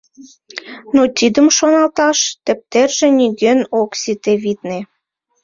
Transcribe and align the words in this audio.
Но 0.95 1.01
тидым 1.17 1.47
шоналташ 1.57 2.19
тептерже 2.45 3.07
нигӧн 3.17 3.59
ок 3.81 3.91
сите, 4.01 4.33
витне. 4.43 4.79